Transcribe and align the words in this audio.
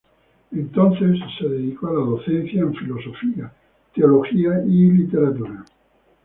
Entonces, 0.51 1.19
se 1.37 1.47
dedicó 1.47 1.89
a 1.89 1.93
la 1.93 1.99
docencia 1.99 2.61
en 2.61 2.73
filosofía, 2.73 3.53
teología 3.93 4.53
y 4.65 4.89
literatura. 4.89 5.63